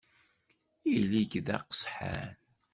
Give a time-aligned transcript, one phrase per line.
[0.93, 2.31] Ili-k d aqesḥan!